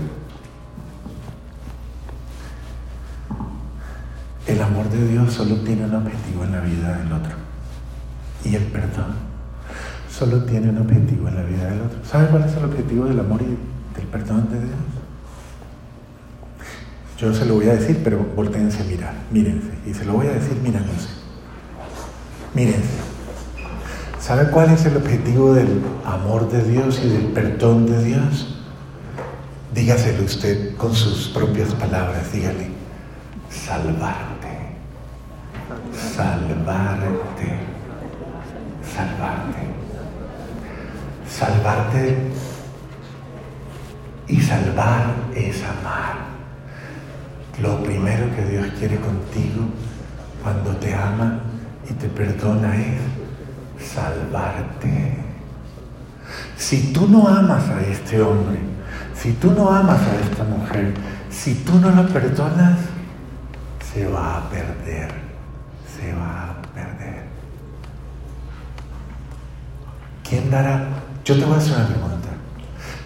[4.48, 7.34] El amor de Dios solo tiene un objetivo en la vida del otro.
[8.46, 9.35] Y el perdón
[10.18, 12.00] solo tiene un objetivo en la vida del otro.
[12.06, 14.76] ¿Sabe cuál es el objetivo del amor y del perdón de Dios?
[17.18, 19.72] Yo se lo voy a decir, pero volteense a mirar, mírense.
[19.86, 21.10] Y se lo voy a decir mirándose.
[22.54, 23.16] Mírense.
[24.20, 28.58] ¿Sabe cuál es el objetivo del amor de Dios y del perdón de Dios?
[29.74, 32.70] Dígaselo usted con sus propias palabras, dígale,
[33.50, 34.76] salvarte,
[35.94, 37.60] salvarte,
[38.96, 39.65] salvarte.
[41.38, 42.16] Salvarte
[44.30, 46.16] y salvar es amar.
[47.62, 49.66] Lo primero que Dios quiere contigo
[50.42, 51.42] cuando te ama
[51.90, 53.02] y te perdona es
[53.86, 55.18] salvarte.
[56.56, 58.60] Si tú no amas a este hombre,
[59.14, 60.94] si tú no amas a esta mujer,
[61.30, 62.80] si tú no la perdonas,
[63.94, 65.12] se va a perder,
[66.00, 67.26] se va a perder.
[70.24, 72.30] ¿Quién dará yo te voy a hacer una pregunta.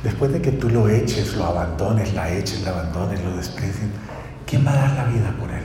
[0.04, 3.88] Después de que tú lo eches, lo abandones, la eches, la abandones, lo desprecies,
[4.46, 5.64] ¿quién va a dar la vida por él?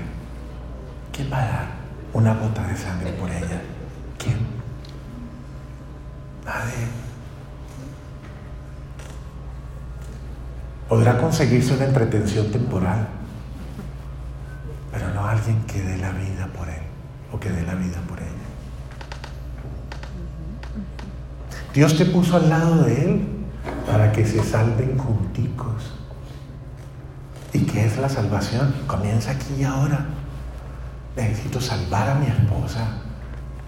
[1.13, 1.67] ¿Quién va a dar
[2.13, 3.61] una gota de sangre por ella?
[4.19, 4.39] ¿Quién?
[6.45, 6.87] Nadie.
[10.89, 13.09] Podrá conseguirse una entretención temporal,
[14.93, 16.83] pero no alguien que dé la vida por él
[17.33, 18.34] o que dé la vida por ella.
[21.75, 23.27] Dios te puso al lado de Él
[23.91, 25.93] para que se salven junticos.
[27.53, 28.73] ¿Y qué es la salvación?
[28.87, 30.07] Comienza aquí y ahora.
[31.17, 32.87] Necesito salvar a mi esposa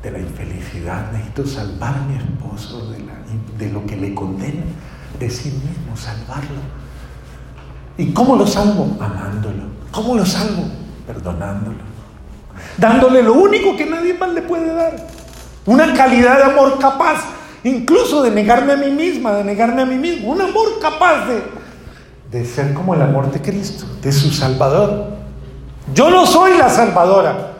[0.04, 1.10] de la infelicidad.
[1.10, 3.04] Necesito salvar a mi esposo de,
[3.58, 4.62] de lo que le condena.
[5.18, 6.60] De sí mismo, salvarlo.
[7.98, 8.96] ¿Y cómo lo salvo?
[9.00, 9.64] Amándolo.
[9.90, 10.62] ¿Cómo lo salvo?
[11.08, 11.78] Perdonándolo.
[12.78, 14.96] Dándole lo único que nadie más le puede dar.
[15.64, 17.35] Una calidad de amor capaz
[17.66, 21.42] incluso de negarme a mí misma, de negarme a mí mismo, un amor capaz de,
[22.30, 25.16] de ser como el amor de Cristo, de su Salvador.
[25.92, 27.54] Yo no soy la salvadora,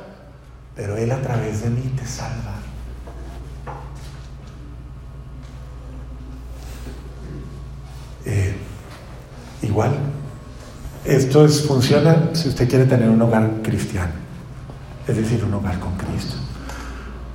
[0.75, 2.55] pero Él a través de mí te salva.
[8.25, 8.57] Eh,
[9.63, 9.93] igual,
[11.05, 14.13] esto es, funciona si usted quiere tener un hogar cristiano,
[15.07, 16.35] es decir, un hogar con Cristo,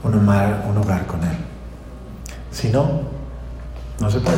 [0.04, 1.51] un hogar, un hogar con Él.
[2.52, 3.02] Si no,
[4.00, 4.38] no se puede.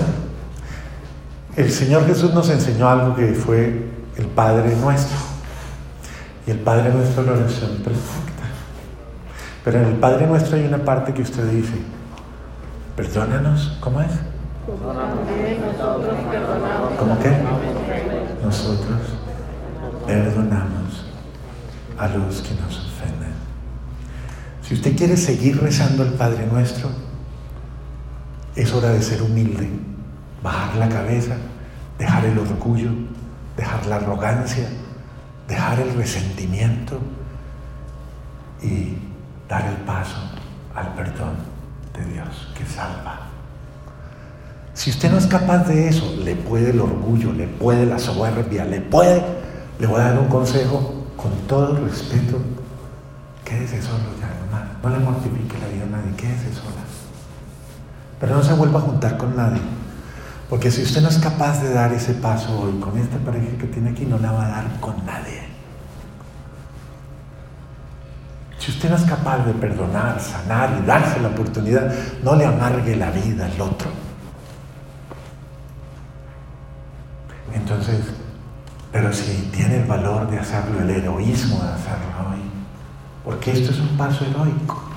[1.56, 5.18] El Señor Jesús nos enseñó algo que fue el Padre nuestro.
[6.48, 8.44] Y el Padre nuestro es la oración perfecta.
[9.64, 11.74] Pero en el Padre nuestro hay una parte que usted dice,
[12.96, 14.12] perdónanos, ¿cómo es?
[17.00, 17.38] ¿Cómo qué?
[18.44, 19.00] Nosotros
[20.06, 21.06] perdonamos
[21.98, 23.34] a los que nos ofenden.
[24.62, 26.90] Si usted quiere seguir rezando el Padre Nuestro,
[28.56, 29.70] es hora de ser humilde,
[30.42, 31.36] bajar la cabeza,
[31.98, 32.92] dejar el orgullo,
[33.58, 34.68] dejar la arrogancia,
[35.48, 37.00] dejar el resentimiento
[38.62, 38.98] y
[39.50, 40.18] dar el paso
[40.76, 41.36] al perdón
[41.94, 43.22] de Dios que salva.
[44.74, 48.66] Si usted no es capaz de eso, le puede el orgullo, le puede la soberbia,
[48.66, 49.24] le puede,
[49.80, 52.42] le voy a dar un consejo con todo respeto,
[53.46, 56.83] quédese solo ya, hermano, no le mortifique la vida a nadie, quédese sola.
[58.24, 59.60] Pero no se vuelva a juntar con nadie,
[60.50, 63.68] porque si usted no es capaz de dar ese paso hoy con esta pareja que
[63.68, 65.42] tiene aquí, no la va a dar con nadie.
[68.60, 71.94] Si usted no es capaz de perdonar, sanar y darse la oportunidad,
[72.24, 73.90] no le amargue la vida al otro.
[77.54, 78.06] Entonces,
[78.94, 82.42] pero si tiene el valor de hacerlo, el heroísmo de hacerlo hoy,
[83.26, 84.93] porque esto es un paso heroico.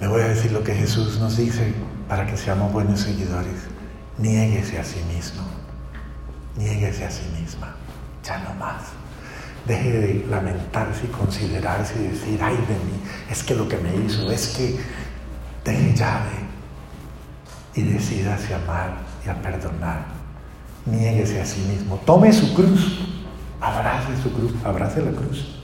[0.00, 1.72] Le voy a decir lo que Jesús nos dice
[2.08, 3.68] para que seamos buenos seguidores.
[4.18, 5.42] Niéguese a sí mismo.
[6.56, 7.74] Niéguese a sí misma.
[8.22, 8.82] Ya no más.
[9.66, 13.94] Deje de lamentarse y considerarse y decir, ay de mí, es que lo que me
[13.96, 14.78] hizo, es que
[15.64, 16.46] deje de
[17.74, 20.04] y decídase amar y a perdonar.
[20.84, 21.96] Niéguese a sí mismo.
[22.06, 23.00] Tome su cruz.
[23.60, 24.52] Abrace su cruz.
[24.64, 25.55] Abrace la cruz.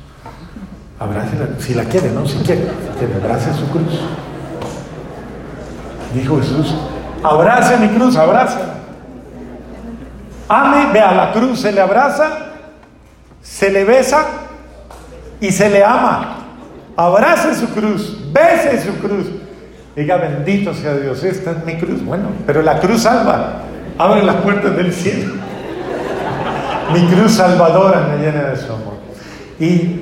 [1.03, 2.27] Abrace la Si la quiere, ¿no?
[2.27, 2.63] Si quiere.
[2.63, 4.01] Si quiere, abrace su cruz.
[6.15, 6.75] Dijo Jesús,
[7.23, 8.61] abrace mi cruz, abraza.
[10.49, 12.51] Ame, vea, la cruz se le abraza,
[13.41, 14.27] se le besa
[15.41, 16.37] y se le ama.
[16.97, 19.27] Abrace su cruz, bese su cruz.
[19.97, 22.05] Diga, bendito sea Dios, esta es mi cruz.
[22.05, 23.63] Bueno, pero la cruz salva,
[23.99, 25.35] abre las puertas del cielo.
[26.93, 28.95] Mi cruz salvadora me llena de su amor.
[29.59, 30.01] Y,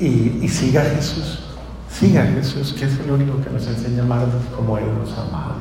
[0.00, 1.40] y, siga Jesús.
[1.90, 5.22] Siga Jesús, que es el único que nos enseña a amarnos como Él nos ha
[5.22, 5.54] amado.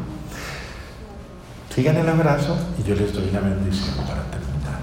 [1.73, 4.79] Sigan el abrazo y yo les doy la bendición para terminar.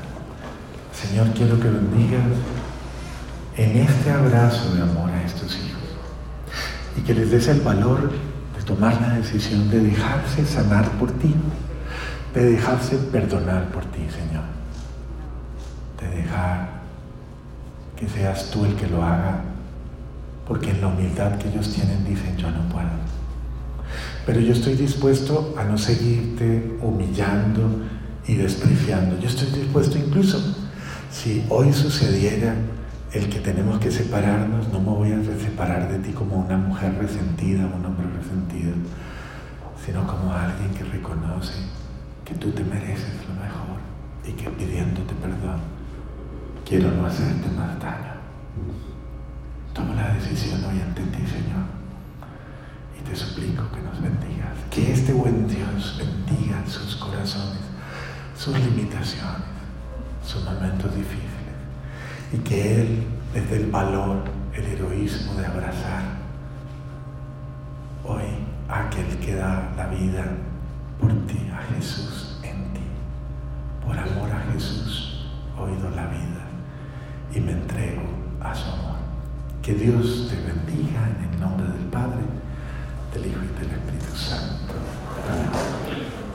[0.92, 2.22] Señor, quiero que bendigas
[3.56, 5.80] en este abrazo de amor a estos hijos
[6.96, 8.10] y que les des el valor
[8.56, 11.34] de tomar la decisión de dejarse sanar por ti,
[12.34, 14.44] de dejarse perdonar por ti, Señor,
[16.00, 16.79] de dejar
[18.00, 19.42] que seas tú el que lo haga
[20.48, 22.88] porque en la humildad que ellos tienen dicen yo no puedo.
[24.26, 27.84] Pero yo estoy dispuesto a no seguirte humillando
[28.26, 29.18] y despreciando.
[29.20, 30.40] Yo estoy dispuesto incluso,
[31.10, 32.54] si hoy sucediera
[33.12, 36.96] el que tenemos que separarnos, no me voy a separar de ti como una mujer
[36.98, 38.72] resentida, un hombre resentido,
[39.84, 41.54] sino como alguien que reconoce
[42.24, 43.78] que tú te mereces lo mejor
[44.26, 45.79] y que pidiéndote perdón
[46.70, 48.14] quiero no hacerte más daño.
[49.74, 51.66] Toma la decisión hoy ante ti, Señor.
[52.96, 54.54] Y te suplico que nos bendigas.
[54.70, 57.58] Que este buen Dios bendiga sus corazones,
[58.36, 59.50] sus limitaciones,
[60.24, 61.56] sus momentos difíciles.
[62.32, 64.22] Y que Él les dé el valor,
[64.54, 66.04] el heroísmo de abrazar
[68.04, 70.24] hoy a aquel que da la vida
[71.00, 72.86] por ti, a Jesús en ti.
[73.84, 75.26] Por amor a Jesús,
[75.58, 76.39] hoy doy la vida
[77.34, 78.02] y me entrego
[78.40, 78.96] a su amor.
[79.62, 82.20] Que Dios te bendiga en el nombre del Padre,
[83.14, 84.74] del Hijo y del Espíritu Santo.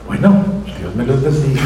[0.06, 0.44] Bueno,
[0.78, 1.62] Dios me los bendiga.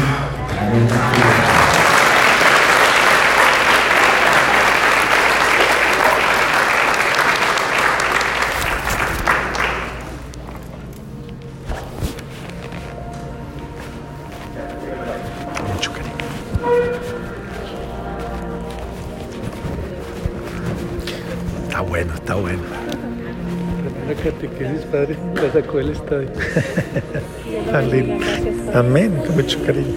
[28.73, 29.95] Amén, con mucho cariño.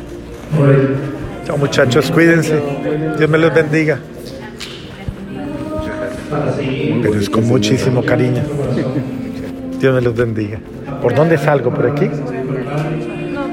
[1.45, 2.63] Chao muchachos, cuídense.
[3.19, 3.99] Dios me los bendiga.
[7.03, 8.43] Pero es con muchísimo cariño.
[9.81, 10.61] Dios me los bendiga.
[11.03, 11.75] ¿Por dónde salgo?
[11.75, 12.09] ¿Por aquí?